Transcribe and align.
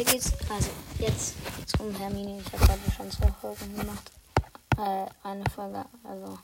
weiter 0.00 0.12
geht's. 0.12 0.32
Also, 0.48 0.70
jetzt 0.98 1.34
geht's 1.56 1.72
um 1.78 1.94
Hermine. 1.94 2.40
Ich 2.40 2.52
habe 2.52 2.66
gerade 2.66 2.80
schon 2.96 3.10
zwei 3.10 3.30
Folgen 3.40 3.76
gemacht. 3.76 4.10
Äh, 4.76 5.28
eine 5.28 5.44
Folge, 5.54 5.84
also 6.04 6.38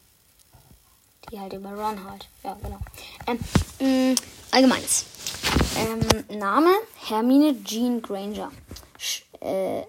die 1.31 1.41
halt 1.41 1.53
über 1.53 1.71
Ron 1.71 2.05
halt. 2.05 2.29
Ja, 2.43 2.57
genau. 2.63 2.79
Ähm, 3.27 3.39
mh, 4.13 4.21
allgemeines. 4.51 5.07
Ähm, 5.77 6.39
Name 6.39 6.71
Hermine 7.07 7.63
Jean 7.65 8.03
Granger. 8.03 8.51
Sch 8.99 9.23
äh, 9.41 9.83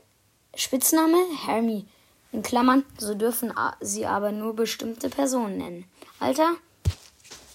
Spitzname 0.56 1.18
Hermie. 1.46 1.86
In 2.32 2.44
Klammern, 2.44 2.84
so 2.98 3.16
dürfen 3.16 3.54
sie 3.80 4.06
aber 4.06 4.32
nur 4.32 4.56
bestimmte 4.56 5.10
Personen 5.10 5.58
nennen. 5.58 5.86
Alter? 6.20 6.56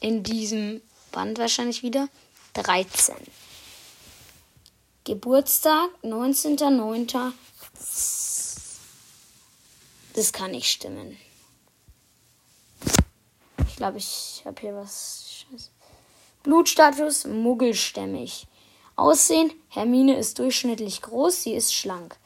In 0.00 0.22
diesem 0.22 0.80
Band 1.10 1.38
wahrscheinlich 1.38 1.82
wieder 1.82 2.08
13. 2.54 3.14
Geburtstag 5.04 5.90
19.09. 6.04 7.32
Das 10.14 10.32
kann 10.32 10.52
nicht 10.52 10.70
stimmen. 10.70 11.18
Ich 13.66 13.74
glaube, 13.74 13.98
ich 13.98 14.42
habe 14.44 14.60
hier 14.60 14.76
was. 14.76 15.44
Scheiße. 15.50 15.70
Blutstatus 16.44 17.24
muggelstämmig. 17.24 18.46
Aussehen: 18.94 19.52
Hermine 19.70 20.16
ist 20.16 20.38
durchschnittlich 20.38 21.02
groß, 21.02 21.42
sie 21.42 21.54
ist 21.54 21.74
schlank. 21.74 22.16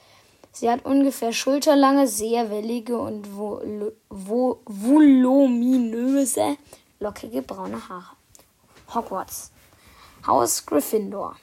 Sie 0.53 0.69
hat 0.69 0.85
ungefähr 0.85 1.33
schulterlange, 1.33 2.07
sehr 2.07 2.51
wellige 2.51 2.99
und 2.99 3.27
voluminöse, 4.11 6.59
lockige 7.01 7.41
braune 7.41 7.89
Haare. 7.89 8.15
Hogwarts. 8.95 9.51
Haus 10.27 10.67
Gryffindor. 10.67 11.39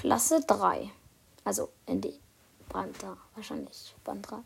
Klasse 0.00 0.40
3. 0.46 0.90
Also 1.44 1.68
in 1.84 2.00
die 2.00 2.18
Band 2.72 3.02
3, 3.02 3.08
wahrscheinlich 3.34 3.94
Band 4.02 4.30
3. 4.30 4.38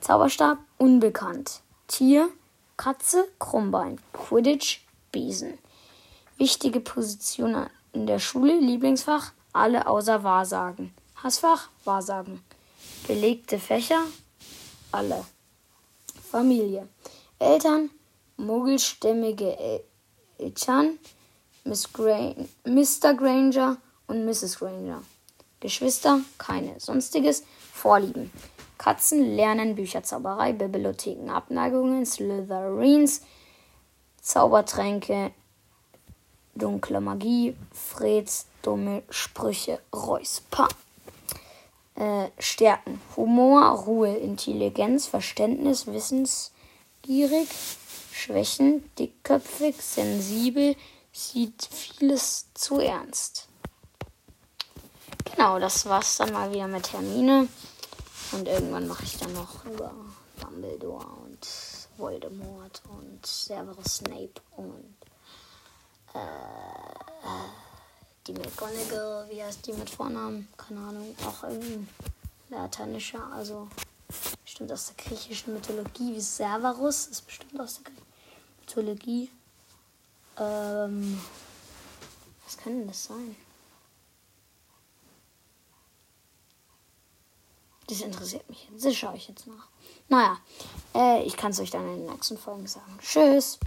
Zauberstab 0.00 0.58
unbekannt. 0.76 1.60
Tier 1.86 2.28
Katze 2.76 3.28
Krummbein. 3.38 4.00
Quidditch 4.12 4.80
Besen. 5.12 5.56
Wichtige 6.36 6.80
Position 6.80 7.68
in 7.92 8.08
der 8.08 8.18
Schule, 8.18 8.58
Lieblingsfach 8.58 9.30
alle 9.52 9.86
außer 9.86 10.24
Wahrsagen. 10.24 10.92
Hassfach 11.14 11.68
Wahrsagen. 11.84 12.42
Belegte 13.06 13.60
Fächer 13.60 14.02
alle. 14.90 15.24
Familie. 16.28 16.88
Eltern 17.38 17.90
muggelstämmige 18.36 19.80
Eltern 20.38 20.98
Miss 21.62 21.92
Gran 21.92 22.48
Mr. 22.64 23.14
Granger 23.14 23.76
und 24.06 24.24
Mrs. 24.24 24.58
Granger. 24.58 25.02
Geschwister 25.60 26.20
keine. 26.38 26.78
Sonstiges 26.80 27.44
Vorlieben. 27.72 28.30
Katzen 28.78 29.36
lernen 29.36 29.76
Bücherzauberei, 29.76 30.52
Bibliotheken, 30.52 31.30
Abneigungen, 31.30 32.04
Slytherins, 32.04 33.22
Zaubertränke, 34.20 35.30
dunkle 36.56 37.00
Magie, 37.00 37.56
Freds, 37.72 38.46
dumme 38.62 39.04
Sprüche, 39.08 39.78
Räusper. 39.94 40.68
Äh, 41.94 42.28
Stärken: 42.38 43.00
Humor, 43.16 43.68
Ruhe, 43.84 44.16
Intelligenz, 44.16 45.06
Verständnis, 45.06 45.86
wissensgierig. 45.86 47.48
Schwächen: 48.12 48.82
dickköpfig, 48.98 49.76
sensibel, 49.80 50.74
sieht 51.12 51.68
vieles 51.70 52.46
zu 52.54 52.80
ernst. 52.80 53.48
Genau, 55.42 55.58
das 55.58 55.86
war's 55.86 56.18
dann 56.18 56.32
mal 56.32 56.52
wieder 56.52 56.68
mit 56.68 56.84
Termine. 56.84 57.48
Und 58.30 58.46
irgendwann 58.46 58.86
mache 58.86 59.02
ich 59.02 59.18
dann 59.18 59.32
noch 59.32 59.64
über 59.64 59.92
Dumbledore 60.40 61.04
und 61.04 61.48
Voldemort 61.96 62.80
und 62.88 63.26
Severus 63.26 63.96
Snape 63.96 64.40
und 64.56 64.94
äh, 66.14 66.18
die 68.24 68.34
McGonagall, 68.34 69.28
wie 69.30 69.42
heißt 69.42 69.66
die 69.66 69.72
mit 69.72 69.90
Vornamen? 69.90 70.46
Keine 70.56 70.78
Ahnung. 70.78 71.12
Auch 71.26 71.42
irgendwie 71.42 71.88
lateinischer, 72.48 73.28
also 73.32 73.66
bestimmt 74.44 74.70
aus 74.70 74.94
der 74.94 75.04
griechischen 75.04 75.54
Mythologie, 75.54 76.14
wie 76.14 76.20
Cerberus 76.20 77.06
ist 77.06 77.26
bestimmt 77.26 77.60
aus 77.60 77.80
der 77.82 77.92
Mythologie. 78.60 79.28
Ähm, 80.38 81.20
was 82.44 82.56
kann 82.58 82.78
denn 82.78 82.86
das 82.86 83.06
sein? 83.06 83.34
Das 87.92 88.00
interessiert 88.00 88.48
mich 88.48 88.66
jetzt. 88.70 88.86
Das 88.86 88.96
schaue 88.96 89.16
ich 89.16 89.28
jetzt 89.28 89.46
nach. 89.46 89.68
Naja, 90.08 90.38
äh, 90.94 91.22
ich 91.24 91.36
kann 91.36 91.50
es 91.50 91.60
euch 91.60 91.70
dann 91.70 91.86
in 91.86 92.06
den 92.06 92.06
nächsten 92.06 92.38
Folgen 92.38 92.66
sagen. 92.66 92.98
Tschüss. 93.02 93.60